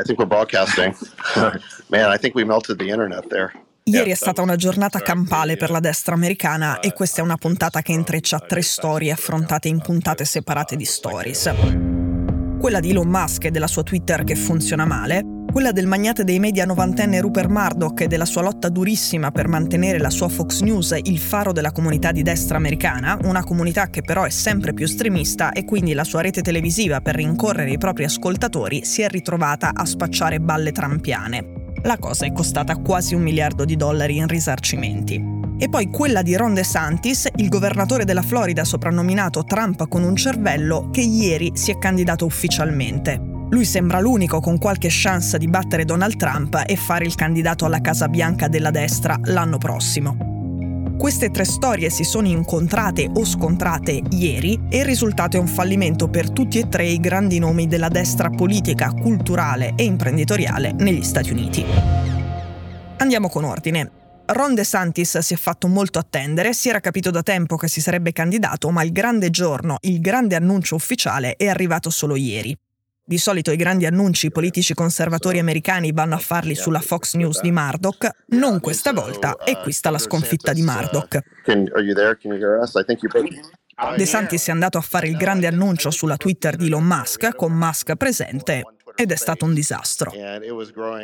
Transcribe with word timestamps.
I 0.00 0.02
think 0.02 0.18
we're 0.18 0.26
broadcasting. 0.26 0.94
Man, 1.88 2.10
I 2.10 2.16
think 2.18 2.34
we 2.34 2.44
melted 2.44 2.78
the 2.78 2.88
internet 2.88 3.28
there. 3.28 3.52
Ieri 3.84 4.10
è 4.10 4.14
stata 4.14 4.40
una 4.40 4.56
giornata 4.56 5.00
campale 5.00 5.56
per 5.56 5.70
la 5.70 5.80
destra 5.80 6.14
americana 6.14 6.80
e 6.80 6.92
questa 6.92 7.20
è 7.20 7.24
una 7.24 7.36
puntata 7.36 7.82
che 7.82 7.92
intreccia 7.92 8.38
tre 8.38 8.62
storie 8.62 9.10
affrontate 9.10 9.68
in 9.68 9.80
puntate 9.80 10.24
separate 10.24 10.76
di 10.76 10.84
stories. 10.84 11.52
Quella 12.60 12.78
di 12.78 12.90
Elon 12.90 13.08
Musk 13.08 13.46
e 13.46 13.50
della 13.50 13.66
sua 13.66 13.82
Twitter 13.82 14.22
che 14.22 14.36
funziona 14.36 14.84
male, 14.84 15.24
quella 15.50 15.72
del 15.72 15.86
magnate 15.86 16.22
dei 16.24 16.38
media 16.38 16.64
novantenne 16.64 17.20
Rupert 17.20 17.48
Murdoch 17.48 18.00
e 18.02 18.06
della 18.06 18.24
sua 18.24 18.42
lotta 18.42 18.68
durissima 18.68 19.30
per 19.30 19.48
mantenere 19.48 19.98
la 19.98 20.10
sua 20.10 20.28
Fox 20.28 20.60
News 20.60 20.96
il 21.02 21.18
faro 21.18 21.52
della 21.52 21.72
comunità 21.72 22.12
di 22.12 22.22
destra 22.22 22.56
americana, 22.56 23.18
una 23.22 23.42
comunità 23.42 23.90
che 23.90 24.02
però 24.02 24.24
è 24.24 24.30
sempre 24.30 24.72
più 24.72 24.84
estremista 24.84 25.52
e 25.52 25.64
quindi 25.64 25.92
la 25.92 26.04
sua 26.04 26.20
rete 26.20 26.42
televisiva 26.42 27.00
per 27.00 27.16
rincorrere 27.16 27.70
i 27.70 27.78
propri 27.78 28.04
ascoltatori 28.04 28.84
si 28.84 29.02
è 29.02 29.08
ritrovata 29.08 29.70
a 29.74 29.84
spacciare 29.84 30.40
balle 30.40 30.72
trampiane. 30.72 31.52
La 31.82 31.98
cosa 31.98 32.26
è 32.26 32.32
costata 32.32 32.76
quasi 32.76 33.14
un 33.14 33.22
miliardo 33.22 33.64
di 33.64 33.76
dollari 33.76 34.18
in 34.18 34.28
risarcimenti. 34.28 35.38
E 35.58 35.68
poi 35.68 35.88
quella 35.90 36.22
di 36.22 36.36
Ron 36.36 36.54
DeSantis, 36.54 37.28
il 37.36 37.48
governatore 37.48 38.04
della 38.04 38.22
Florida 38.22 38.64
soprannominato 38.64 39.44
Trump 39.44 39.88
con 39.88 40.02
un 40.02 40.16
cervello, 40.16 40.90
che 40.90 41.02
ieri 41.02 41.52
si 41.54 41.70
è 41.70 41.78
candidato 41.78 42.24
ufficialmente. 42.24 43.29
Lui 43.50 43.64
sembra 43.64 43.98
l'unico 43.98 44.38
con 44.38 44.58
qualche 44.58 44.88
chance 44.90 45.36
di 45.36 45.48
battere 45.48 45.84
Donald 45.84 46.16
Trump 46.16 46.62
e 46.64 46.76
fare 46.76 47.04
il 47.04 47.16
candidato 47.16 47.64
alla 47.64 47.80
Casa 47.80 48.08
Bianca 48.08 48.46
della 48.46 48.70
destra 48.70 49.18
l'anno 49.24 49.58
prossimo. 49.58 50.94
Queste 50.96 51.30
tre 51.30 51.44
storie 51.44 51.90
si 51.90 52.04
sono 52.04 52.28
incontrate 52.28 53.10
o 53.12 53.24
scontrate 53.24 54.02
ieri 54.10 54.66
e 54.68 54.78
il 54.78 54.84
risultato 54.84 55.36
è 55.36 55.40
un 55.40 55.48
fallimento 55.48 56.08
per 56.08 56.30
tutti 56.30 56.60
e 56.60 56.68
tre 56.68 56.86
i 56.86 57.00
grandi 57.00 57.40
nomi 57.40 57.66
della 57.66 57.88
destra 57.88 58.30
politica, 58.30 58.92
culturale 58.92 59.72
e 59.74 59.82
imprenditoriale 59.82 60.72
negli 60.72 61.02
Stati 61.02 61.32
Uniti. 61.32 61.64
Andiamo 62.98 63.28
con 63.28 63.44
ordine. 63.44 63.90
Ron 64.26 64.54
DeSantis 64.54 65.18
si 65.18 65.34
è 65.34 65.36
fatto 65.36 65.66
molto 65.66 65.98
attendere, 65.98 66.52
si 66.52 66.68
era 66.68 66.78
capito 66.78 67.10
da 67.10 67.22
tempo 67.22 67.56
che 67.56 67.66
si 67.66 67.80
sarebbe 67.80 68.12
candidato, 68.12 68.70
ma 68.70 68.84
il 68.84 68.92
grande 68.92 69.30
giorno, 69.30 69.78
il 69.80 70.00
grande 70.00 70.36
annuncio 70.36 70.76
ufficiale 70.76 71.34
è 71.34 71.48
arrivato 71.48 71.90
solo 71.90 72.14
ieri. 72.14 72.56
Di 73.10 73.18
solito 73.18 73.50
i 73.50 73.56
grandi 73.56 73.86
annunci 73.86 74.30
politici 74.30 74.72
conservatori 74.72 75.40
americani 75.40 75.90
vanno 75.90 76.14
a 76.14 76.18
farli 76.18 76.54
sulla 76.54 76.78
Fox 76.78 77.14
News 77.14 77.40
di 77.40 77.50
Murdoch, 77.50 78.08
non 78.28 78.60
questa 78.60 78.92
volta, 78.92 79.34
e 79.44 79.58
qui 79.60 79.72
sta 79.72 79.90
la 79.90 79.98
sconfitta 79.98 80.52
di 80.52 80.62
Murdoch. 80.62 81.18
De 83.96 84.06
Santis 84.06 84.46
è 84.46 84.52
andato 84.52 84.78
a 84.78 84.80
fare 84.80 85.08
il 85.08 85.16
grande 85.16 85.48
annuncio 85.48 85.90
sulla 85.90 86.16
Twitter 86.16 86.54
di 86.54 86.66
Elon 86.66 86.84
Musk, 86.84 87.34
con 87.34 87.52
Musk 87.52 87.96
presente, 87.96 88.62
ed 88.94 89.10
è 89.10 89.16
stato 89.16 89.44
un 89.44 89.54
disastro. 89.54 90.12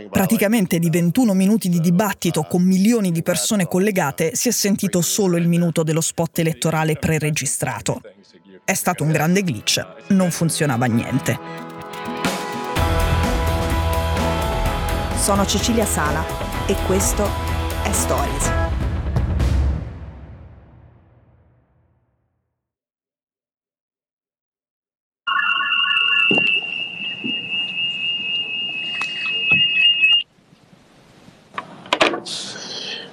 Praticamente 0.09 0.79
di 0.79 0.89
21 0.89 1.35
minuti 1.35 1.69
di 1.69 1.81
dibattito 1.81 2.45
con 2.45 2.63
milioni 2.63 3.11
di 3.11 3.25
persone 3.25 3.67
collegate 3.67 4.37
si 4.37 4.47
è 4.47 4.53
sentito 4.53 5.01
solo 5.01 5.37
il 5.39 5.49
minuto 5.49 5.83
dello 5.83 6.01
spot 6.01 6.39
elettorale 6.39 6.95
preregistrato. 6.95 8.01
È 8.65 8.75
stato 8.75 9.03
un 9.03 9.11
grande 9.11 9.43
glitch, 9.43 9.85
non 10.11 10.31
funzionava 10.31 10.87
niente. 10.87 11.75
Sono 15.27 15.45
Cecilia 15.45 15.85
Sala 15.85 16.25
e 16.67 16.77
questo 16.87 17.29
è 17.83 17.91
Stories. 17.91 18.49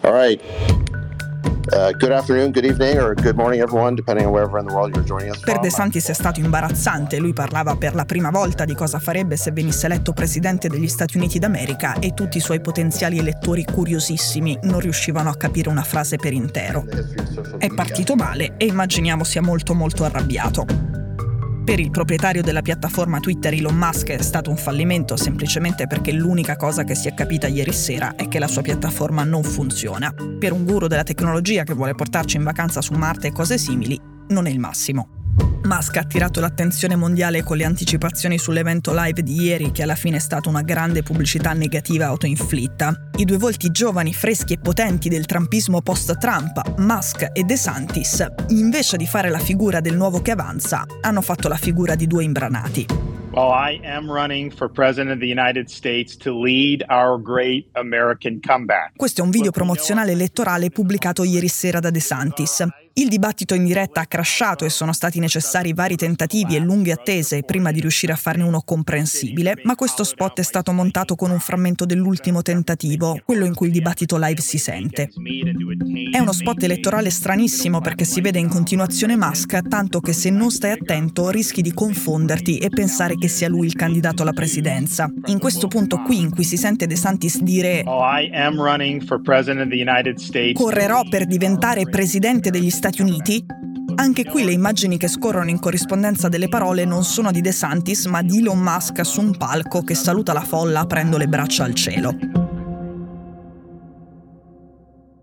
All 0.03 0.13
right. 0.13 0.82
Uh, 1.73 1.91
good 1.97 2.11
afternoon, 2.11 2.51
good 2.51 2.65
evening, 2.65 2.99
or 2.99 3.15
good 3.15 3.35
morning, 3.35 3.59
everyone, 3.59 3.95
depending 3.95 4.27
on 4.27 4.31
wherever 4.31 4.59
in 4.59 4.67
the 4.67 4.71
world 4.71 4.93
you're 4.93 5.03
joining 5.03 5.31
us. 5.31 5.39
Per 5.39 5.59
De 5.59 5.71
Santis 5.71 6.07
è 6.07 6.13
stato 6.13 6.39
imbarazzante. 6.39 7.17
Lui 7.17 7.33
parlava 7.33 7.75
per 7.75 7.95
la 7.95 8.05
prima 8.05 8.29
volta 8.29 8.63
di 8.63 8.75
cosa 8.75 8.99
farebbe 8.99 9.37
se 9.37 9.51
venisse 9.51 9.87
eletto 9.87 10.13
presidente 10.13 10.67
degli 10.67 10.87
Stati 10.87 11.17
Uniti 11.17 11.39
d'America 11.39 11.97
e 11.97 12.13
tutti 12.13 12.37
i 12.37 12.41
suoi 12.41 12.61
potenziali 12.61 13.17
elettori 13.17 13.65
curiosissimi 13.65 14.59
non 14.63 14.81
riuscivano 14.81 15.29
a 15.29 15.35
capire 15.35 15.69
una 15.69 15.81
frase 15.81 16.17
per 16.17 16.33
intero. 16.33 16.85
È 17.57 17.67
partito 17.69 18.13
male 18.13 18.53
e 18.57 18.65
immaginiamo 18.65 19.23
sia 19.23 19.41
molto 19.41 19.73
molto 19.73 20.03
arrabbiato. 20.03 21.02
Per 21.63 21.79
il 21.79 21.91
proprietario 21.91 22.41
della 22.41 22.61
piattaforma 22.61 23.21
Twitter 23.21 23.53
Elon 23.53 23.75
Musk 23.75 24.09
è 24.09 24.21
stato 24.21 24.49
un 24.49 24.57
fallimento 24.57 25.15
semplicemente 25.15 25.87
perché 25.87 26.11
l'unica 26.11 26.57
cosa 26.57 26.83
che 26.83 26.93
si 26.93 27.07
è 27.07 27.13
capita 27.13 27.47
ieri 27.47 27.71
sera 27.71 28.15
è 28.15 28.27
che 28.27 28.37
la 28.37 28.49
sua 28.49 28.61
piattaforma 28.61 29.23
non 29.23 29.43
funziona. 29.43 30.13
Per 30.13 30.51
un 30.51 30.65
guru 30.65 30.87
della 30.87 31.03
tecnologia 31.03 31.63
che 31.63 31.73
vuole 31.73 31.95
portarci 31.95 32.35
in 32.35 32.43
vacanza 32.43 32.81
su 32.81 32.93
Marte 32.95 33.27
e 33.27 33.31
cose 33.31 33.57
simili, 33.57 33.97
non 34.27 34.45
è 34.45 34.49
il 34.49 34.59
massimo. 34.59 35.22
Musk 35.63 35.95
ha 35.97 36.01
attirato 36.01 36.39
l'attenzione 36.39 36.95
mondiale 36.95 37.41
con 37.41 37.57
le 37.57 37.63
anticipazioni 37.63 38.37
sull'evento 38.37 38.93
live 38.93 39.23
di 39.23 39.41
ieri, 39.41 39.71
che 39.71 39.83
alla 39.83 39.95
fine 39.95 40.17
è 40.17 40.19
stata 40.19 40.49
una 40.49 40.61
grande 40.61 41.03
pubblicità 41.03 41.53
negativa 41.53 42.07
autoinflitta. 42.07 43.09
I 43.15 43.25
due 43.25 43.37
volti 43.37 43.71
giovani, 43.71 44.13
freschi 44.13 44.53
e 44.53 44.59
potenti 44.59 45.07
del 45.07 45.25
trumpismo 45.25 45.81
post-Trump, 45.81 46.77
Musk 46.79 47.29
e 47.31 47.43
DeSantis, 47.43 48.25
invece 48.49 48.97
di 48.97 49.07
fare 49.07 49.29
la 49.29 49.39
figura 49.39 49.79
del 49.79 49.95
nuovo 49.95 50.21
che 50.21 50.31
avanza, 50.31 50.85
hanno 51.01 51.21
fatto 51.21 51.47
la 51.47 51.57
figura 51.57 51.95
di 51.95 52.07
due 52.07 52.23
imbranati. 52.23 53.12
Well, 53.35 53.49
I 53.49 53.79
am 53.83 54.11
running 54.11 54.51
for 54.51 54.69
President 54.69 55.11
of 55.11 55.17
the 55.17 55.25
United 55.25 55.67
States 55.67 56.15
to 56.17 56.39
lead 56.39 56.85
our 56.89 57.19
great 57.19 57.67
American 57.71 58.39
comeback. 58.39 58.91
Questo 58.95 59.21
è 59.21 59.23
un 59.23 59.31
video 59.31 59.49
promozionale 59.49 60.11
elettorale 60.11 60.69
pubblicato 60.69 61.23
ieri 61.23 61.47
sera 61.47 61.79
da 61.79 61.89
DeSantis. 61.89 62.63
Il 62.95 63.07
dibattito 63.07 63.55
in 63.55 63.65
diretta 63.65 64.01
ha 64.01 64.05
crashato 64.05 64.65
e 64.65 64.69
sono 64.69 64.93
stati 64.93 65.17
necessari 65.17 65.73
vari 65.73 65.95
tentativi 65.95 66.55
e 66.55 66.59
lunghe 66.59 66.91
attese 66.91 67.41
prima 67.41 67.71
di 67.71 67.81
riuscire 67.81 68.13
a 68.13 68.15
farne 68.15 68.43
uno 68.43 68.61
comprensibile, 68.61 69.55
ma 69.63 69.73
questo 69.73 70.03
spot 70.03 70.39
è 70.39 70.43
stato 70.43 70.71
montato 70.71 71.15
con 71.15 71.31
un 71.31 71.39
frammento 71.39 71.85
dell'ultimo 71.85 72.43
tentativo, 72.43 73.19
quello 73.25 73.45
in 73.45 73.55
cui 73.55 73.65
il 73.65 73.73
dibattito 73.73 74.15
live 74.19 74.41
si 74.41 74.59
sente. 74.59 75.09
È 76.13 76.19
uno 76.19 76.31
spot 76.31 76.61
elettorale 76.61 77.09
stranissimo 77.09 77.81
perché 77.81 78.05
si 78.05 78.21
vede 78.21 78.37
in 78.37 78.47
continuazione 78.47 79.17
Musk, 79.17 79.67
tanto 79.67 79.99
che 79.99 80.13
se 80.13 80.29
non 80.29 80.51
stai 80.51 80.73
attento 80.73 81.31
rischi 81.31 81.63
di 81.63 81.73
confonderti 81.73 82.59
e 82.59 82.69
pensare 82.69 83.15
che 83.15 83.27
sia 83.27 83.49
lui 83.49 83.65
il 83.65 83.73
candidato 83.73 84.21
alla 84.21 84.31
presidenza. 84.31 85.11
In 85.25 85.39
questo 85.39 85.67
punto 85.67 86.03
qui 86.03 86.19
in 86.19 86.29
cui 86.29 86.43
si 86.43 86.55
sente 86.55 86.85
De 86.85 86.95
Santis 86.95 87.41
dire 87.41 87.81
Oh, 87.85 88.03
Correrò 90.53 91.01
per 91.09 91.25
diventare 91.25 91.89
presidente 91.89 92.51
degli 92.51 92.69
Stati 92.69 92.81
Stati 92.83 93.01
Uniti, 93.01 93.45
anche 93.95 94.25
qui 94.25 94.43
le 94.43 94.51
immagini 94.51 94.97
che 94.97 95.07
scorrono 95.07 95.49
in 95.49 95.57
corrispondenza 95.57 96.27
delle 96.27 96.49
parole 96.49 96.83
non 96.83 97.05
sono 97.05 97.31
di 97.31 97.39
De 97.39 97.53
Santis, 97.53 98.05
ma 98.07 98.21
di 98.21 98.39
Elon 98.39 98.59
Musk 98.59 99.05
su 99.05 99.21
un 99.21 99.37
palco 99.37 99.83
che 99.83 99.95
saluta 99.95 100.33
la 100.33 100.41
folla 100.41 100.81
aprendo 100.81 101.17
le 101.17 101.27
braccia 101.27 101.63
al 101.63 101.73
cielo. 101.73 102.13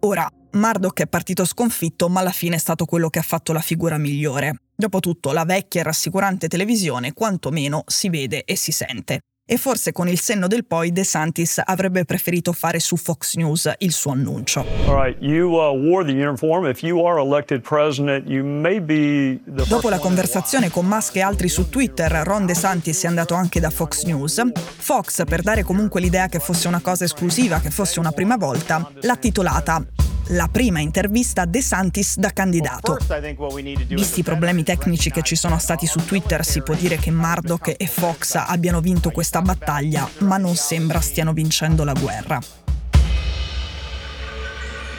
Ora, 0.00 0.26
Murdoch 0.52 1.00
è 1.00 1.06
partito 1.06 1.44
sconfitto, 1.44 2.08
ma 2.08 2.20
alla 2.20 2.32
fine 2.32 2.56
è 2.56 2.58
stato 2.58 2.84
quello 2.84 3.08
che 3.10 3.18
ha 3.18 3.22
fatto 3.22 3.52
la 3.52 3.60
figura 3.60 3.98
migliore. 3.98 4.62
Dopotutto, 4.74 5.32
la 5.32 5.44
vecchia 5.44 5.80
e 5.80 5.84
rassicurante 5.84 6.48
televisione 6.48 7.12
quantomeno 7.12 7.84
si 7.86 8.08
vede 8.08 8.44
e 8.44 8.56
si 8.56 8.72
sente 8.72 9.20
e 9.50 9.56
forse 9.56 9.90
con 9.90 10.06
il 10.06 10.20
senno 10.20 10.46
del 10.46 10.64
poi 10.64 10.92
De 10.92 11.02
Santis 11.02 11.60
avrebbe 11.64 12.04
preferito 12.04 12.52
fare 12.52 12.78
su 12.78 12.96
Fox 12.96 13.34
News 13.34 13.68
il 13.78 13.90
suo 13.90 14.12
annuncio. 14.12 14.64
Dopo 19.44 19.88
la 19.88 19.98
conversazione 19.98 20.70
con 20.70 20.86
Musk 20.86 21.16
e 21.16 21.20
altri 21.22 21.48
su 21.48 21.68
Twitter, 21.68 22.12
Ron 22.24 22.46
De 22.46 22.54
Santis 22.54 23.02
è 23.02 23.08
andato 23.08 23.34
anche 23.34 23.58
da 23.58 23.70
Fox 23.70 24.04
News. 24.04 24.40
Fox, 24.54 25.24
per 25.24 25.42
dare 25.42 25.64
comunque 25.64 26.00
l'idea 26.00 26.28
che 26.28 26.38
fosse 26.38 26.68
una 26.68 26.80
cosa 26.80 27.02
esclusiva, 27.02 27.58
che 27.58 27.70
fosse 27.70 27.98
una 27.98 28.12
prima 28.12 28.36
volta, 28.36 28.88
l'ha 29.00 29.16
titolata 29.16 29.84
la 30.30 30.48
prima 30.48 30.80
intervista 30.80 31.44
De 31.44 31.62
Santis 31.62 32.16
da 32.16 32.30
candidato. 32.30 32.96
Visti 33.88 34.20
i 34.20 34.22
problemi 34.22 34.62
tecnici 34.62 35.10
che 35.10 35.22
ci 35.22 35.36
sono 35.36 35.58
stati 35.58 35.86
su 35.86 36.04
Twitter, 36.04 36.44
si 36.44 36.62
può 36.62 36.74
dire 36.74 36.96
che 36.96 37.10
Murdoch 37.10 37.74
e 37.76 37.86
Fox 37.86 38.34
abbiano 38.34 38.80
vinto 38.80 39.10
questa 39.10 39.42
battaglia, 39.42 40.08
ma 40.18 40.36
non 40.36 40.54
sembra 40.54 41.00
stiano 41.00 41.32
vincendo 41.32 41.84
la 41.84 41.94
guerra. 41.94 42.59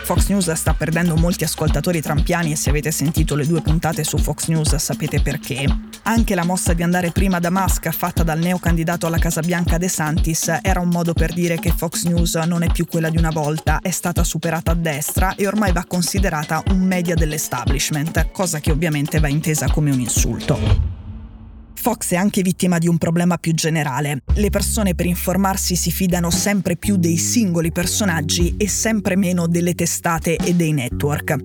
Fox 0.03 0.27
News 0.27 0.51
sta 0.53 0.73
perdendo 0.73 1.15
molti 1.15 1.43
ascoltatori 1.43 2.01
trampiani 2.01 2.51
e 2.51 2.55
se 2.55 2.69
avete 2.69 2.91
sentito 2.91 3.35
le 3.35 3.45
due 3.45 3.61
puntate 3.61 4.03
su 4.03 4.17
Fox 4.17 4.47
News 4.47 4.75
sapete 4.75 5.21
perché. 5.21 5.65
Anche 6.03 6.35
la 6.35 6.43
mossa 6.43 6.73
di 6.73 6.83
andare 6.83 7.11
prima 7.11 7.39
da 7.39 7.49
Musk 7.49 7.89
fatta 7.91 8.23
dal 8.23 8.39
neo 8.39 8.57
candidato 8.57 9.07
alla 9.07 9.19
Casa 9.19 9.41
Bianca 9.41 9.77
De 9.77 9.87
Santis 9.87 10.51
era 10.61 10.79
un 10.79 10.89
modo 10.89 11.13
per 11.13 11.33
dire 11.33 11.59
che 11.59 11.71
Fox 11.71 12.03
News 12.05 12.35
non 12.35 12.63
è 12.63 12.71
più 12.71 12.85
quella 12.85 13.09
di 13.09 13.17
una 13.17 13.29
volta, 13.29 13.79
è 13.79 13.91
stata 13.91 14.23
superata 14.23 14.71
a 14.71 14.75
destra 14.75 15.35
e 15.35 15.47
ormai 15.47 15.71
va 15.71 15.85
considerata 15.85 16.63
un 16.69 16.79
media 16.79 17.15
dell'establishment, 17.15 18.31
cosa 18.31 18.59
che 18.59 18.71
ovviamente 18.71 19.19
va 19.19 19.27
intesa 19.27 19.69
come 19.69 19.91
un 19.91 19.99
insulto. 19.99 20.90
Fox 21.81 22.11
è 22.11 22.15
anche 22.15 22.43
vittima 22.43 22.77
di 22.77 22.87
un 22.87 22.99
problema 22.99 23.37
più 23.37 23.55
generale. 23.55 24.21
Le 24.35 24.51
persone 24.51 24.93
per 24.93 25.07
informarsi 25.07 25.75
si 25.75 25.89
fidano 25.89 26.29
sempre 26.29 26.77
più 26.77 26.95
dei 26.95 27.17
singoli 27.17 27.71
personaggi 27.71 28.53
e 28.55 28.69
sempre 28.69 29.15
meno 29.15 29.47
delle 29.47 29.73
testate 29.73 30.35
e 30.35 30.53
dei 30.53 30.73
network. 30.73 31.35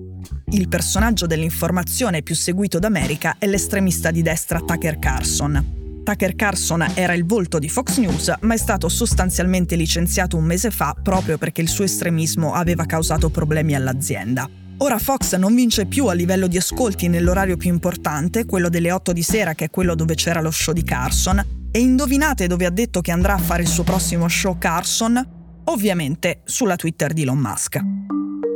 Il 0.51 0.67
personaggio 0.67 1.25
dell'informazione 1.25 2.21
più 2.21 2.35
seguito 2.35 2.77
d'America 2.77 3.37
è 3.39 3.47
l'estremista 3.47 4.11
di 4.11 4.21
destra 4.21 4.59
Tucker 4.59 4.99
Carlson. 4.99 6.03
Tucker 6.03 6.35
Carlson 6.35 6.85
era 6.93 7.13
il 7.13 7.25
volto 7.25 7.57
di 7.57 7.67
Fox 7.67 7.97
News, 7.97 8.31
ma 8.41 8.53
è 8.53 8.57
stato 8.57 8.89
sostanzialmente 8.89 9.75
licenziato 9.75 10.37
un 10.37 10.43
mese 10.43 10.69
fa 10.69 10.95
proprio 11.01 11.39
perché 11.39 11.61
il 11.61 11.67
suo 11.67 11.83
estremismo 11.83 12.53
aveva 12.53 12.85
causato 12.85 13.29
problemi 13.29 13.73
all'azienda. 13.73 14.47
Ora 14.79 14.99
Fox 14.99 15.35
non 15.37 15.55
vince 15.55 15.87
più 15.87 16.05
a 16.05 16.13
livello 16.13 16.45
di 16.45 16.55
ascolti 16.55 17.07
nell'orario 17.07 17.57
più 17.57 17.71
importante, 17.71 18.45
quello 18.45 18.69
delle 18.69 18.91
8 18.91 19.11
di 19.11 19.23
sera 19.23 19.55
che 19.55 19.65
è 19.65 19.69
quello 19.71 19.95
dove 19.95 20.13
c'era 20.13 20.39
lo 20.39 20.51
show 20.51 20.71
di 20.71 20.83
Carson, 20.83 21.43
e 21.71 21.79
indovinate 21.79 22.45
dove 22.45 22.67
ha 22.67 22.69
detto 22.69 23.01
che 23.01 23.11
andrà 23.11 23.33
a 23.33 23.39
fare 23.39 23.63
il 23.63 23.67
suo 23.67 23.81
prossimo 23.81 24.27
show 24.27 24.59
Carson? 24.59 25.61
Ovviamente 25.65 26.41
sulla 26.45 26.75
Twitter 26.75 27.11
di 27.13 27.23
Elon 27.23 27.39
Musk. 27.39 27.79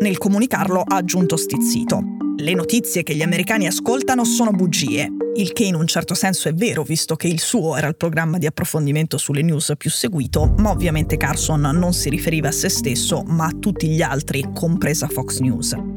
Nel 0.02 0.20
comunicarlo 0.20 0.82
ha 0.82 0.96
aggiunto 0.96 1.38
stizzito. 1.38 2.00
Le 2.38 2.54
notizie 2.54 3.02
che 3.02 3.16
gli 3.16 3.24
americani 3.24 3.66
ascoltano 3.66 4.24
sono 4.24 4.52
bugie, 4.52 5.10
il 5.38 5.54
che 5.54 5.64
in 5.64 5.74
un 5.74 5.88
certo 5.88 6.14
senso 6.14 6.50
è 6.50 6.54
vero, 6.54 6.84
visto 6.84 7.16
che 7.16 7.28
il 7.28 7.40
suo 7.40 7.76
era 7.76 7.88
il 7.88 7.98
programma 7.98 8.38
di 8.38 8.46
approfondimento 8.46 9.18
sulle 9.18 9.42
news 9.42 9.74
più 9.76 9.90
seguito, 9.90 10.54
ma 10.60 10.70
ovviamente 10.70 11.18
Carson 11.18 11.62
non 11.62 11.94
si 11.94 12.10
riferiva 12.10 12.50
a 12.50 12.52
se 12.52 12.70
stesso, 12.70 13.24
ma 13.26 13.46
a 13.46 13.56
tutti 13.60 13.88
gli 13.88 14.04
altri, 14.04 14.48
compresa 14.54 15.08
Fox 15.08 15.40
News. 15.40 15.91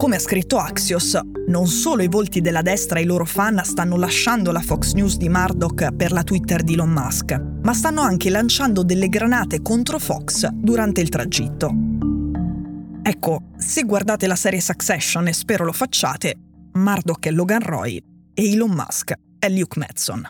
Come 0.00 0.16
ha 0.16 0.18
scritto 0.18 0.56
Axios, 0.56 1.20
non 1.48 1.66
solo 1.66 2.02
i 2.02 2.08
volti 2.08 2.40
della 2.40 2.62
destra 2.62 2.98
e 2.98 3.02
i 3.02 3.04
loro 3.04 3.26
fan 3.26 3.60
stanno 3.62 3.98
lasciando 3.98 4.50
la 4.50 4.62
Fox 4.62 4.94
News 4.94 5.18
di 5.18 5.28
Murdoch 5.28 5.94
per 5.94 6.10
la 6.10 6.22
Twitter 6.22 6.62
di 6.62 6.72
Elon 6.72 6.88
Musk, 6.88 7.38
ma 7.60 7.74
stanno 7.74 8.00
anche 8.00 8.30
lanciando 8.30 8.82
delle 8.82 9.10
granate 9.10 9.60
contro 9.60 9.98
Fox 9.98 10.48
durante 10.48 11.02
il 11.02 11.10
tragitto. 11.10 11.70
Ecco, 13.02 13.42
se 13.58 13.82
guardate 13.82 14.26
la 14.26 14.36
serie 14.36 14.62
Succession 14.62 15.28
e 15.28 15.34
spero 15.34 15.66
lo 15.66 15.72
facciate, 15.72 16.34
Murdoch 16.72 17.26
è 17.26 17.30
Logan 17.30 17.62
Roy 17.62 18.02
e 18.32 18.52
Elon 18.52 18.70
Musk 18.70 19.12
è 19.38 19.50
Luke 19.50 19.78
Madson. 19.78 20.26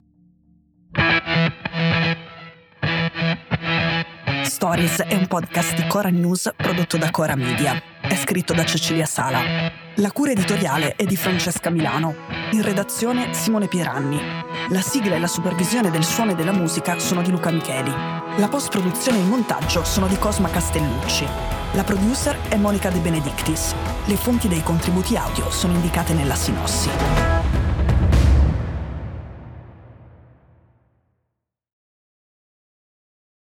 Stories 4.43 5.02
è 5.02 5.14
un 5.14 5.28
podcast 5.28 5.81
di 5.81 5.87
Cora 5.87 6.08
News 6.08 6.50
prodotto 6.56 6.96
da 6.96 7.12
Cora 7.12 7.37
Media. 7.37 7.90
Scritto 8.20 8.52
da 8.52 8.67
Cecilia 8.67 9.06
Sala. 9.06 9.72
La 9.96 10.12
cura 10.12 10.32
editoriale 10.32 10.94
è 10.94 11.05
di 11.05 11.17
Francesca 11.17 11.70
Milano. 11.70 12.14
In 12.52 12.61
redazione 12.62 13.32
Simone 13.32 13.67
Pieranni. 13.67 14.20
La 14.69 14.82
sigla 14.82 15.14
e 15.14 15.19
la 15.19 15.26
supervisione 15.26 15.90
del 15.90 16.05
suono 16.05 16.32
e 16.32 16.34
della 16.34 16.52
musica 16.52 16.99
sono 16.99 17.22
di 17.22 17.31
Luca 17.31 17.50
Micheli. 17.50 17.90
La 17.90 18.49
post-produzione 18.49 19.19
e 19.19 19.22
il 19.22 19.26
montaggio 19.26 19.84
sono 19.84 20.06
di 20.06 20.19
Cosma 20.19 20.50
Castellucci. 20.50 21.25
La 21.72 21.82
producer 21.82 22.38
è 22.49 22.56
Monica 22.56 22.90
De 22.90 22.99
Benedictis. 22.99 23.75
Le 24.05 24.17
fonti 24.17 24.49
dei 24.49 24.62
contributi 24.62 25.17
audio 25.17 25.50
sono 25.50 25.72
indicate 25.72 26.12
nella 26.12 26.34
sinossi. 26.34 26.90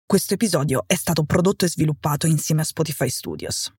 Questo 0.03 0.33
episodio 0.33 0.83
è 0.87 0.95
stato 0.95 1.23
prodotto 1.25 1.65
e 1.65 1.69
sviluppato 1.69 2.25
insieme 2.25 2.61
a 2.61 2.65
Spotify 2.65 3.09
Studios. 3.09 3.71